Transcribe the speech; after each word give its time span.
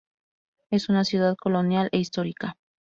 Es 0.71 0.89
una 0.89 1.03
ciudad 1.05 1.35
colonial 1.39 1.89
e 1.91 1.99
histórica. 1.99 2.57